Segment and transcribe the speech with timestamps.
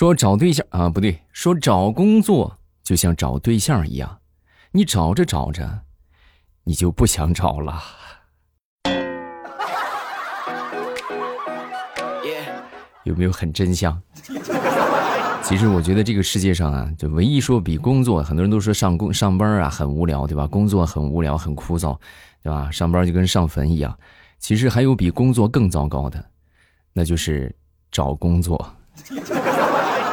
[0.00, 4.20] 说找对象啊，不对，说找工作就像找对象一样，
[4.72, 5.80] 你找着找着，
[6.64, 7.82] 你就不想找了。
[13.04, 14.00] 有没有很真相？
[15.42, 20.46] 其实我觉得这个世界上啊，就唯一说比工作，很多人都说上工上班啊很无聊，对吧？
[20.46, 21.94] 工作很无聊，很枯燥，
[22.42, 22.70] 对吧？
[22.70, 23.94] 上班就跟上坟一样。
[24.38, 26.24] 其实还有比工作更糟糕的，
[26.94, 27.54] 那就是
[27.92, 28.66] 找工作。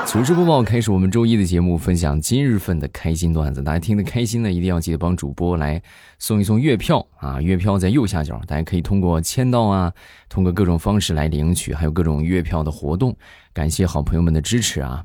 [0.07, 5.83] 糗事播报开始，我们周一的节目分享今日份的开心段子，大家听得开心呢，一定要记得帮主播来
[6.17, 7.41] 送一送月票啊！
[7.41, 9.93] 月票在右下角，大家可以通过签到啊，
[10.29, 13.13] 通过各种方式来领取，还有各种月票的活动。
[13.51, 15.03] 感谢好朋友们的支持啊！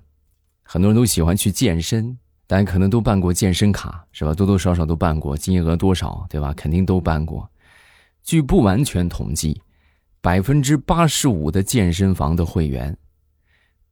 [0.63, 2.17] 很多人都喜欢去健身，
[2.47, 4.33] 大家可能都办过健身卡是吧？
[4.33, 6.55] 多多少少都办过，金额多少对吧？
[6.57, 7.51] 肯定都办过。
[8.23, 9.61] 据不完全统计，
[10.21, 12.97] 百分之八十五的健身房的会员。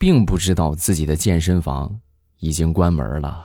[0.01, 2.01] 并不知道自己的健身房
[2.39, 3.45] 已经关门了，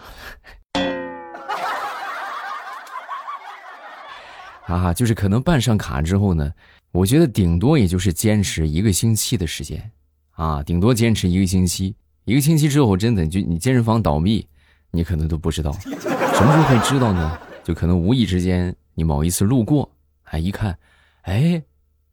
[4.65, 6.49] 啊，就是可能办上卡之后呢，
[6.93, 9.91] 我觉得顶多也就是坚持一个星期的时间，
[10.31, 11.93] 啊，顶多坚持一个星期，
[12.23, 14.47] 一个星期之后真的就你健身房倒闭，
[14.91, 17.37] 你可能都不知道，什么时候会知道呢？
[17.65, 19.91] 就可能无意之间你某一次路过，
[20.23, 20.79] 哎，一看，
[21.23, 21.61] 哎，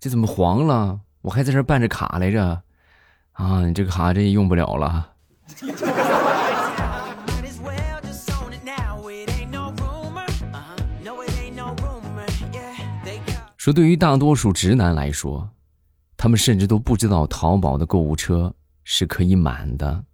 [0.00, 0.98] 这怎么黄了？
[1.20, 2.60] 我还在这办着卡来着。
[3.42, 5.08] 啊，你这个卡这也用不了了。
[13.56, 15.50] 说对于大多数直男来说，
[16.16, 18.54] 他们甚至都不知道淘宝的购物车
[18.84, 20.04] 是可以满的，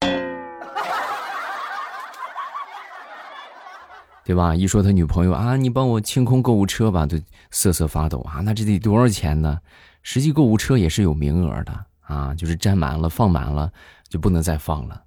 [4.24, 4.54] 对吧？
[4.54, 7.20] 一说他女朋友啊，你帮我清空购物车吧，就
[7.50, 8.40] 瑟瑟发抖啊。
[8.40, 9.60] 那这得多少钱呢？
[10.02, 11.84] 实际购物车也是有名额的。
[12.10, 13.72] 啊，就是占满了，放满了，
[14.08, 15.00] 就不能再放了。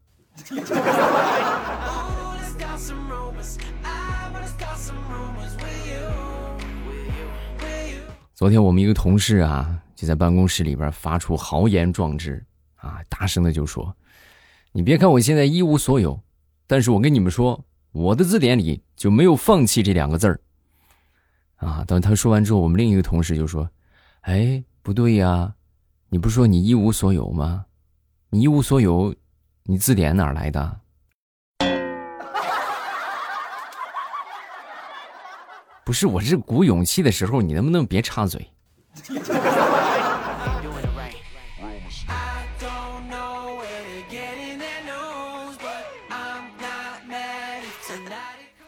[8.34, 12.42] 昨天我们一个同事啊，就在办公室里边发出豪言壮志
[12.78, 13.94] 啊，大声的就说
[14.72, 16.18] ：“你别看我现在一无所有，
[16.68, 20.40] 但是我跟你们说，我的字典里就没有放弃这两个字儿。”
[21.60, 23.70] 啊，等他说完之后，我们另一个同事就说
[24.24, 25.54] ：“哎，不对呀。”
[26.14, 27.66] 你不是说你一无所有吗？
[28.30, 29.16] 你一无所有，
[29.64, 30.80] 你字典哪来的？
[35.84, 38.48] 不是，我是鼓勇气的时候，你能不能别插嘴？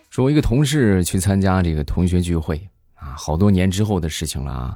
[0.10, 4.76] 说，我一个同事去参加这个同学聚会啊，好多年之后的事情了啊。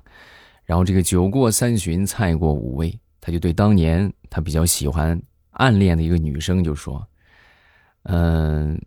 [0.69, 5.19] 然后这个酒过三巡，菜过五味，他就对当年他比较喜欢
[5.49, 7.03] 暗恋的一个女生就说
[8.05, 8.79] ：“嗯，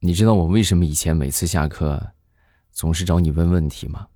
[0.00, 2.04] 你知道我为什么以前每次下课
[2.72, 4.08] 总是找你问问题吗？”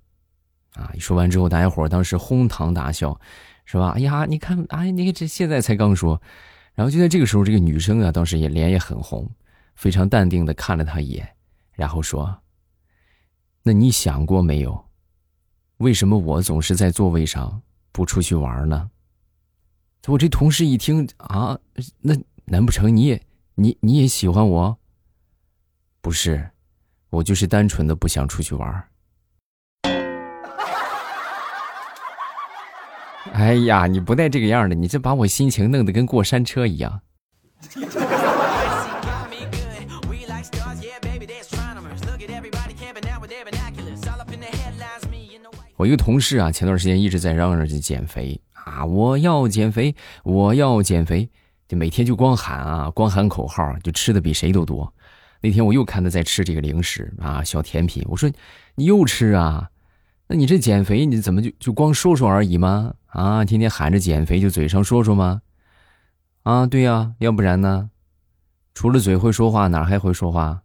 [0.75, 3.17] 啊，一说完之后，大家伙当时哄堂大笑，
[3.63, 3.93] 是吧？
[3.95, 6.21] 哎呀，你看，哎，你看这现在才刚说，
[6.75, 9.31] 然后就在这个时候，这个女生啊，当时也脸也很红，
[9.75, 11.25] 非常淡定的看了他一眼，
[11.71, 12.37] 然后说
[13.63, 14.83] ：“那你想过没有？”
[15.77, 17.61] 为什么我总是在座位上
[17.91, 18.89] 不出去玩呢？
[20.07, 21.59] 我这同事一听啊，
[22.01, 22.15] 那
[22.45, 23.21] 难不成你也
[23.55, 24.77] 你你也喜欢我？
[26.01, 26.49] 不是，
[27.09, 28.87] 我就是单纯的不想出去玩。
[33.33, 37.01] 哎呀，你不带这个样的，你这把我心情弄得跟过山车一样。
[45.77, 51.29] 我一个同事啊，前段时间一直在嚷嚷着减肥啊，我要减肥，我要减肥，
[51.67, 54.91] 就每天就光喊啊，光喊口号，就吃的比谁都多。
[55.39, 58.29] 那天我又看他在吃这个零食啊，小甜品，我说
[58.73, 59.69] 你又吃啊？
[60.27, 62.95] 那你这减肥你怎么就就光说说而已吗？
[63.05, 65.41] 啊，天天喊着减肥就嘴上说说吗？
[66.41, 67.91] 啊，对呀，要不然呢？
[68.73, 70.63] 除了嘴会说话，哪还会说话？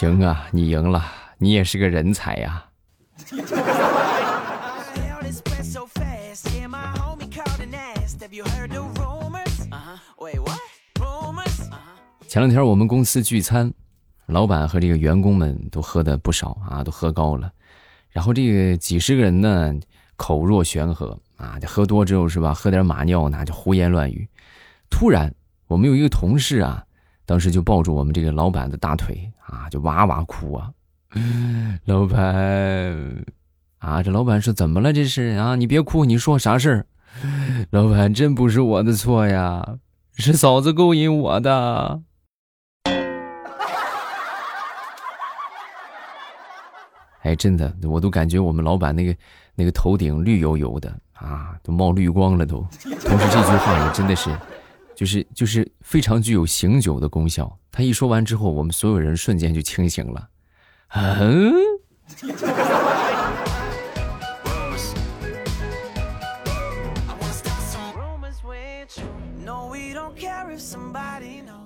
[0.00, 1.04] 行啊，你赢了，
[1.36, 2.64] 你也是个人才呀。
[12.26, 13.70] 前两天我们公司聚餐，
[14.24, 17.52] 老板和这个员工们都喝的不少啊，都喝高了。
[18.08, 19.74] 然后这个几十个人呢，
[20.16, 22.54] 口若悬河啊，这喝多之后是吧？
[22.54, 24.26] 喝点马尿那就胡言乱语。
[24.88, 25.34] 突然，
[25.66, 26.86] 我们有一个同事啊。
[27.30, 30.68] 当时就抱住我们这个老板的大腿啊，就哇哇哭啊！
[31.86, 32.18] 老板
[33.78, 34.92] 啊，这老板说怎么了？
[34.92, 36.86] 这是啊，你别哭，你说啥事儿？
[37.70, 39.64] 老板，真不是我的错呀，
[40.16, 42.02] 是嫂子勾引我的。
[47.22, 49.14] 哎，真的，我都感觉我们老板那个
[49.54, 52.66] 那个头顶绿油油的啊，都冒绿光了都。
[52.82, 54.36] 同时，这句话也真的是，
[55.00, 57.58] 就是就是非常具有醒酒的功效。
[57.72, 60.28] 他一说完之后，我们所有人瞬间就清醒了。
[60.88, 61.54] 嗯。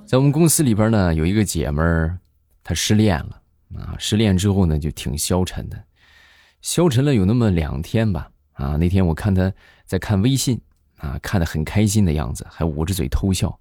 [0.07, 2.17] 在我们公司里边呢，有一个姐们儿，
[2.63, 3.41] 她失恋了
[3.77, 3.97] 啊！
[3.99, 5.83] 失恋之后呢，就挺消沉的，
[6.63, 8.31] 消沉了有那么两天吧。
[8.53, 9.53] 啊，那天我看她
[9.85, 10.61] 在看微信，
[10.99, 13.59] 啊，看得很开心的样子，还捂着嘴偷笑。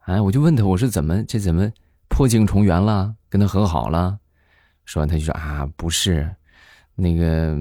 [0.00, 1.70] 哎，我就问他，我说怎么这怎么
[2.08, 3.14] 破镜重圆了？
[3.28, 4.18] 跟他和好了？
[4.84, 6.34] 说完，他就说啊，不是，
[6.94, 7.56] 那个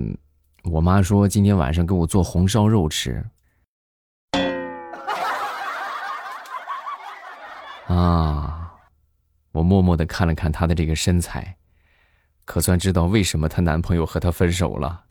[0.64, 3.26] 我妈说今天晚上给我做红烧肉吃。
[7.88, 8.74] 啊，
[9.52, 11.56] 我默默的看了看她的这个身材，
[12.44, 15.04] 可算知道为什么她男朋友和她分手了。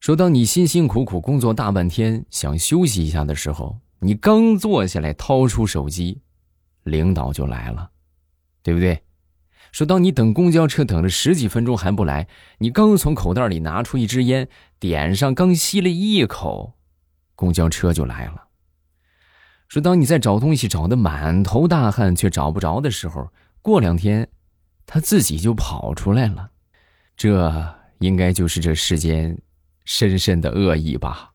[0.00, 6.20] 说，当你辛辛苦苦工作大半天，想休息一下的时候，你刚坐下来，掏出手机，
[6.84, 7.90] 领导就来了，
[8.62, 9.02] 对不对？
[9.72, 12.28] 说，当你等公交车等了十几分钟还不来，
[12.58, 14.48] 你刚从口袋里拿出一支烟，
[14.78, 16.78] 点上，刚吸了一口，
[17.34, 18.44] 公交车就来了。
[19.68, 23.30] 说，当你在找东西找的满头大汗却找不着的时候，
[23.60, 24.26] 过两天，
[24.86, 26.50] 他自己就跑出来了。
[27.16, 27.52] 这
[27.98, 29.36] 应该就是这世间
[29.90, 31.30] 深深的恶意吧。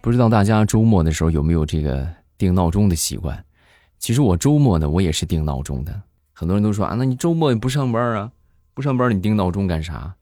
[0.00, 2.08] 不知道大家周末的时候有没有这个
[2.38, 3.44] 定闹钟的习惯？
[3.98, 6.02] 其实我周末呢，我也是定闹钟的。
[6.32, 8.30] 很多人都说啊，那你周末也不上班啊？
[8.74, 10.14] 不上班你定闹钟干啥？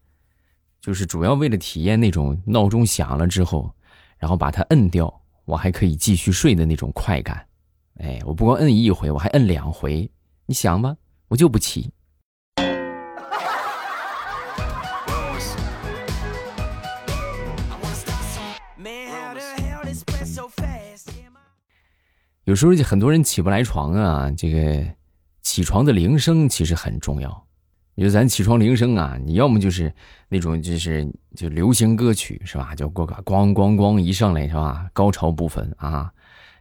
[0.80, 3.70] 就是主要为了体验那种闹钟响了之后，
[4.16, 7.46] 然后把它摁掉，我还可以继续睡的那种快感。
[8.02, 10.10] 哎，我不光摁一回，我还摁两回。
[10.46, 10.96] 你想吧，
[11.28, 11.92] 我就不起。
[22.44, 24.84] 有时候就很多人起不来床啊，这个
[25.40, 27.46] 起床的铃声其实很重要。
[27.94, 29.94] 你说咱起床铃声啊，你要么就是
[30.28, 32.74] 那种就是就流行歌曲是吧？
[32.74, 34.88] 就过个咣咣咣一上来是吧？
[34.92, 36.12] 高潮部分啊，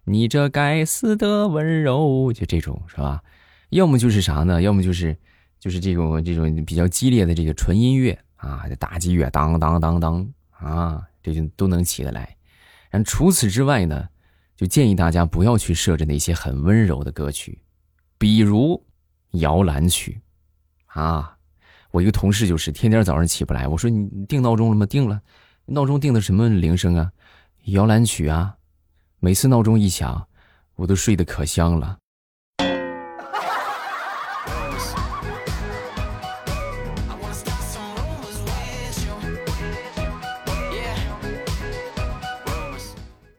[0.04, 3.22] 你这该死的温柔，就这种是吧？
[3.70, 4.62] 要么就是啥呢？
[4.62, 5.16] 要么就是
[5.60, 12.36] 就是这种这种比较激烈的这个纯音乐啊，打击乐当当当当啊，这就都能起得来。
[12.90, 14.08] 然后除此之外呢？
[14.58, 17.64] 就建议大家不要去设置那些很温柔的歌曲，
[18.20, 18.86] 比如
[19.32, 20.22] 摇篮曲，
[20.86, 21.36] 啊，
[21.90, 24.86] 我一个同事就是天天早上起不来，我说你定闹钟了吗？
[24.86, 25.20] 定了，
[25.66, 27.12] 闹钟定的什么铃声啊？
[27.64, 28.56] 摇篮曲啊，
[29.24, 30.28] 每次闹钟一响，
[30.74, 31.96] 我都睡得可香了。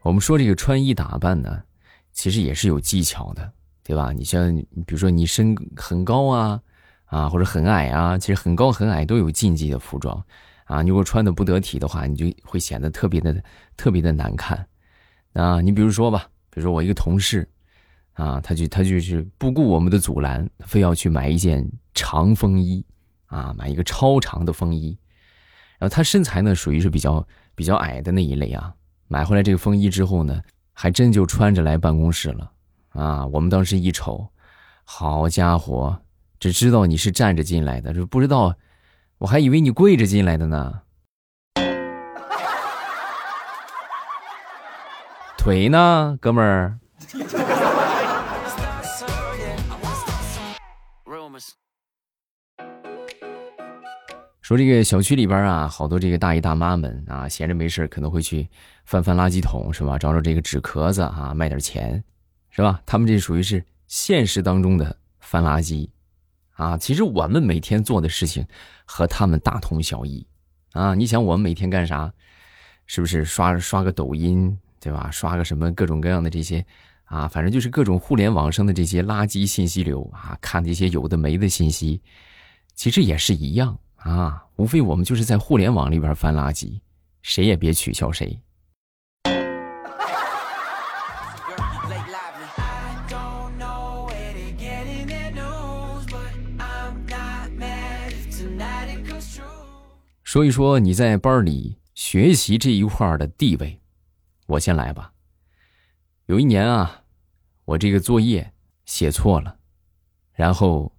[0.03, 1.61] 我们说这个穿衣打扮呢，
[2.13, 4.13] 其实也是有技巧的，对吧？
[4.13, 4.55] 你像，
[4.87, 6.61] 比如说你身很高啊，
[7.07, 10.25] 啊，或者很矮啊，其实很高很矮都有禁忌的服装，
[10.67, 13.43] 啊，你如果穿的不得体的话，你就会显得特别的
[13.77, 14.65] 特别的难看，
[15.33, 17.49] 啊，你比如说吧，比如说我一个同事，
[18.13, 22.85] 啊，他就他就是不顾我们的阻拦，非要去买一件长风衣，
[23.27, 24.97] 啊，买一个超长的风衣，
[25.79, 28.75] 然后他身材呢属于是比较比较矮的那一类啊。
[29.09, 30.41] 买回来这个风衣之后呢，
[30.73, 32.53] 还真就穿着来办公室了，
[32.91, 33.27] 啊！
[33.27, 34.27] 我们当时一瞅，
[34.85, 35.99] 好家伙，
[36.41, 38.55] 只知道你是站着进来的，这不知道，
[39.19, 40.81] 我还以为你跪着进来的呢。
[45.43, 46.79] 腿呢，哥们儿？
[54.41, 58.49] 说这个小区里边啊，好多这个大爷大妈们啊，闲着没事可能会去
[58.85, 59.99] 翻翻垃圾桶，是吧？
[59.99, 62.05] 找找这个纸壳子啊，卖点钱，
[62.51, 62.81] 是吧？
[62.87, 65.91] 他们这属于是现实当中的翻垃圾，
[66.53, 68.47] 啊，其实我们每天做的事情
[68.85, 70.25] 和他们大同小异，
[70.71, 72.13] 啊，你想我们每天干啥？
[72.87, 75.09] 是不是刷刷个抖音，对吧？
[75.13, 76.67] 刷个什么各种各样的这些，
[77.05, 82.03] 啊，反正就是各种互联网上的这些垃圾信息流啊，看这些有的没的信息，
[82.75, 83.79] 其实也是一样。
[83.99, 86.81] 啊，无非我们就是在互联网里边翻垃圾，
[87.23, 88.37] 谁也别取笑谁。
[100.25, 103.79] 说一说你在班里学习这一块的地位，
[104.53, 105.11] 我先来吧。
[106.27, 107.05] 有一年啊，
[107.65, 108.53] 我这个作业
[108.85, 109.57] 写错了，
[110.35, 110.93] 然后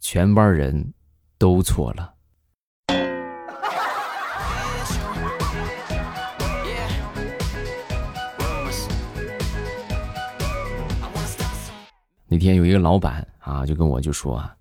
[0.00, 0.92] 全班人
[1.38, 2.12] 都错了。
[12.26, 14.54] 那天有一个老板啊，就跟我就说啊，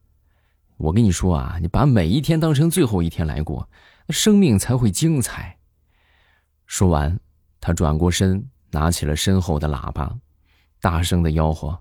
[0.78, 3.70] 我跟你说啊，你把每一天当成最后一天来过。
[4.10, 5.58] 生命才会精彩。
[6.68, 7.20] 说完，
[7.66, 10.18] 他转过身，拿起了身后的喇叭，
[10.82, 11.80] 大声的吆喝：“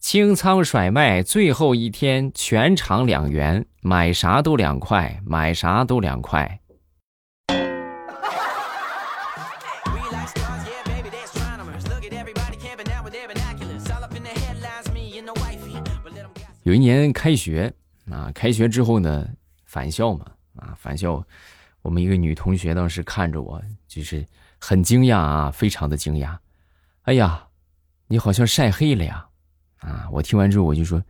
[0.00, 6.60] 清仓甩卖，最后一天，全场两元，买啥都两块，买啥都两块。”
[16.62, 17.70] 有一年开学
[18.10, 19.28] 啊，开学之后呢，
[19.66, 20.24] 返校嘛。
[20.56, 20.74] 啊！
[20.78, 21.22] 返校，
[21.82, 24.26] 我们一个女同学当时看着我，就是
[24.60, 26.38] 很惊讶啊，非常的惊讶。
[27.02, 27.48] 哎呀，
[28.08, 29.26] 你好像晒黑了呀！
[29.78, 30.06] 啊！
[30.12, 31.02] 我听完之后我就说，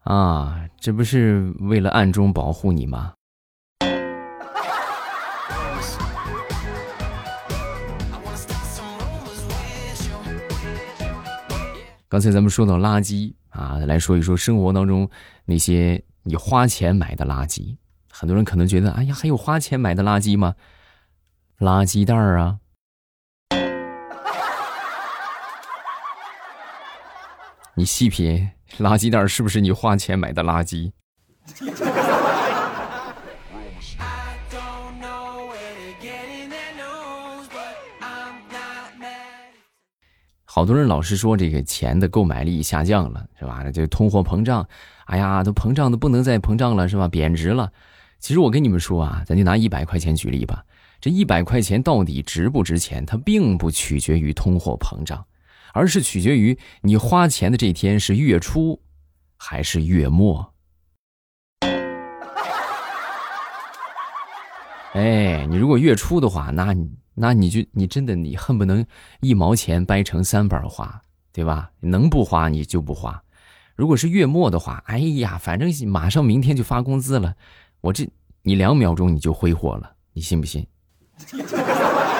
[0.00, 3.14] 啊，这不是为了暗中保护你吗？
[12.08, 15.08] 刚才咱们说到垃圾啊，来说一说生活当中
[15.44, 17.76] 那些你花钱买的垃圾。
[18.10, 20.54] 很多人可能觉得，哎呀，还有花钱买的垃圾吗？
[21.60, 22.58] 垃圾袋啊！
[27.76, 30.92] 你细品，垃圾袋是不是你花钱买的垃圾？
[40.44, 43.64] 好多人老是说这个钱的购买力下降了，是吧？
[43.72, 44.64] 这通货膨胀，
[45.06, 47.08] 哎呀，都膨胀的不能再膨胀了，是吧？
[47.08, 47.72] 贬值了。
[48.20, 50.64] 其实我跟你们说啊，咱就拿一百块钱举例吧。
[51.00, 53.04] 这一百块钱到底值不值钱？
[53.04, 55.26] 它并不取决于通货膨胀，
[55.74, 58.80] 而是取决于你花钱的这天是月初
[59.36, 60.54] 还是月末。
[64.92, 68.86] 哎，你如果月初的话，那你那你就你真的你恨不能
[69.20, 71.02] 一毛钱掰成三瓣花，
[71.32, 71.68] 对吧？
[71.80, 73.20] 能不花你就不花。
[73.74, 77.34] 如果是月末的话，哎呀，反正马上明天就发工资了。
[77.80, 78.08] 我这，
[78.42, 80.64] 你两秒钟你就挥霍了，你信不信？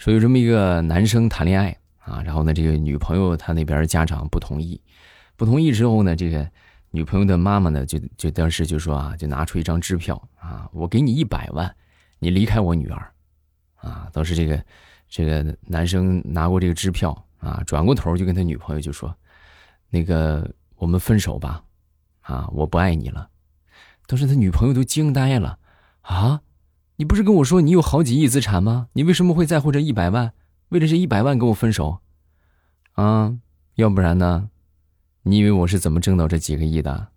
[0.00, 4.80] 说有这么一个男生谈恋爱啊，然后呢，这个女朋友她那边家长不同意，
[5.36, 6.50] 不同意之后呢，这个
[6.90, 11.70] 女朋友的妈妈呢，就就当时就说啊，就拿出一张支票啊，我给你一百万，
[12.18, 13.12] 你离开我女儿，
[13.76, 14.64] 啊，当时这个
[15.06, 17.14] 这个男生拿过这个支票。
[17.40, 19.16] 啊，转过头就跟他女朋友就说
[19.88, 21.64] ：“那个，我们分手吧，
[22.20, 23.30] 啊，我不爱你了。”
[24.06, 25.58] 当时他女朋友都惊呆了，
[26.02, 26.42] 啊，
[27.00, 28.88] 你不是跟我说你有好几亿资产吗？
[28.92, 30.34] 你为什么会在乎这一百万？
[30.68, 32.00] 为了这一百万跟我分手？
[32.92, 33.36] 啊，
[33.76, 34.50] 要不然呢？
[35.22, 37.08] 你以为我是怎么挣到这几个亿的？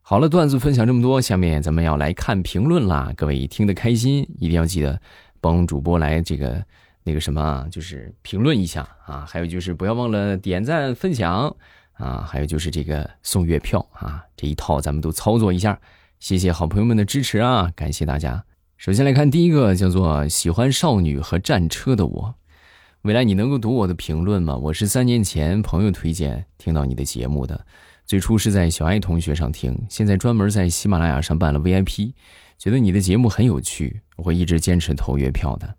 [0.00, 3.12] 好了，段子分享这么多，下面咱们要来看评论啦。
[3.14, 4.98] 各位听得开心，一定要记得
[5.42, 6.64] 帮主播来这个
[7.06, 9.24] 那个什么，就是评论一下啊。
[9.28, 11.56] 还有就是不要忘了点赞分享
[11.92, 12.26] 啊。
[12.28, 15.80] 还有就是这个送月票啊，这一套咱们都操作一下。
[16.18, 18.44] 谢谢好朋友们的支持啊，感谢大家。
[18.76, 22.34] 首先来看第一个，叫做喜欢少女和战车的我。
[23.02, 24.56] 未来你能够读我的评论吗？
[24.56, 27.64] 我是三年前朋友推荐听到你的节目的。
[28.04, 32.12] 最初是在小爱同学上听，现在专门在喜马拉雅上办了 VIP，
[32.58, 35.76] 觉得你的节目很有趣，我会一直坚持投月票的。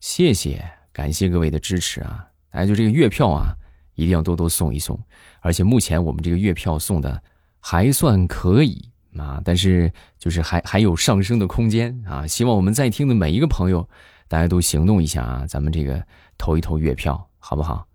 [0.00, 0.64] 谢谢，
[0.94, 2.26] 感谢各位的支持啊！
[2.50, 3.54] 大家就这个月票啊，
[3.94, 4.98] 一定要多多送一送。
[5.40, 7.22] 而且目前我们这个月票送的
[7.60, 8.82] 还算可以
[9.18, 12.26] 啊，但是就是还还有上升的空间啊！
[12.26, 13.86] 希望我们在听的每一个朋友，
[14.26, 16.02] 大家都行动一下啊，咱们这个
[16.38, 17.86] 投一投月票，好不好？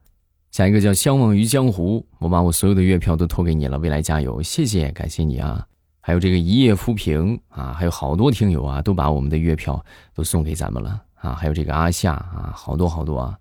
[0.51, 5.65] 下一个叫相忘于江湖，我把我所有的月票都投给你了，未来加油，谢谢，感谢你啊！
[6.01, 9.83] 还有这个一夜浮萍啊，还有好多听友啊，都把我们的月票
[10.13, 11.35] 都送给咱们了啊！
[11.35, 13.37] 还有这个阿夏啊，好多好多啊！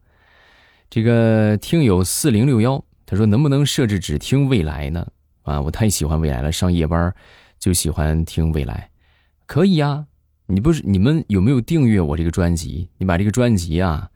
[0.89, 5.07] 这个听友四零六幺，他说能不能设置只听未来呢？
[5.43, 7.15] 啊，我太喜欢未来了，上夜班
[7.59, 8.91] 就喜欢听未来，
[9.47, 10.07] 可以呀，
[10.47, 12.89] 你不是你们有没有订阅我这个专辑？
[12.97, 14.09] 你把这个专辑啊，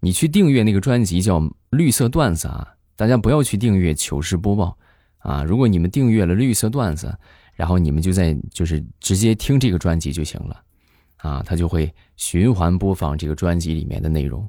[0.00, 1.40] 你去订阅那个专辑叫
[1.70, 4.76] 绿色段子啊，大家不要去订阅糗事播报
[5.18, 5.44] 啊。
[5.44, 7.16] 如果你们订阅了绿色段子，
[7.54, 10.60] 然后你们就在就是直接听这个专辑就行了，
[11.24, 14.46] 啊，它就会循环播放这个专辑里面的内容。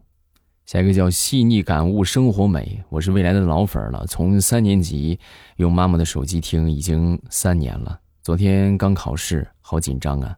[0.65, 5.17] 下一个叫细腻感悟生活美，我是未来的老粉了，从三年级
[5.55, 7.97] 用妈妈的手机听，已经三年了。
[8.21, 10.35] 昨天刚考试，好紧张啊！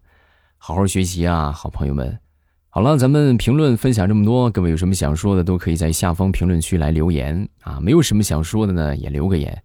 [0.58, 2.16] 好好学习啊，好朋友们。
[2.70, 7.80] 好了，咱们评论分享这么多，各位有什么想说的，都可以在下方评论区来留言啊。
[7.82, 9.60] 没有什么想说的呢，也留个言。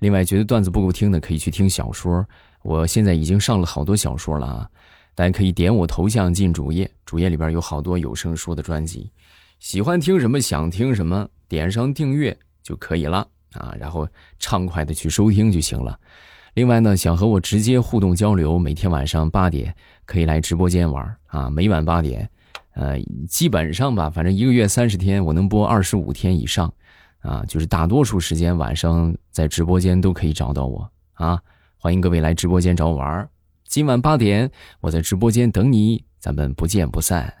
[0.00, 2.26] 另外，觉得段子不够听的，可以去听小说。
[2.62, 4.70] 我现在已经上了好多小说了啊，
[5.18, 9.10] 大家可以点我头像进主页，主页里边有好多有声书的专辑。
[9.58, 13.26] 喜欢听什么，想听什么，点上订阅就可以了。
[13.54, 14.06] 啊，然后
[14.38, 15.98] 畅快的去收听就行了。
[16.54, 19.74] 另外呢，想和我直接互动交流，每天晚上八点
[20.06, 22.30] 可以来直播间玩啊，每晚八点，
[22.74, 22.96] 呃，
[23.28, 26.72] 基本上吧，反正一个月三十天，我能播二十五天以上，
[27.22, 30.88] 啊，就是大多数时间晚上在直播间都可以找到我。
[31.14, 31.42] 啊，
[31.76, 33.28] 欢迎各位来直播间找我玩
[33.78, 37.32] 今晚八点我在直播间等你，咱们不见不散。